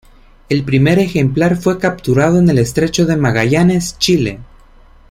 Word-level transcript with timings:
El 0.49 0.63
primer 0.63 0.97
ejemplar 0.97 1.57
fue 1.57 1.77
capturado 1.77 2.39
en 2.39 2.49
el 2.49 2.57
estrecho 2.57 3.05
de 3.05 3.17
Magallanes, 3.17 3.99
Chile. 3.99 4.39